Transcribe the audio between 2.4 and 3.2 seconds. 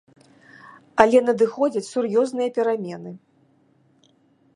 перамены.